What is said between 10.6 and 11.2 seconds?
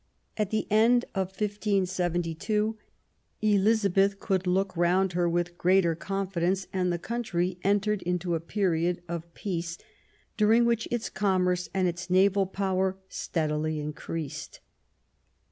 which its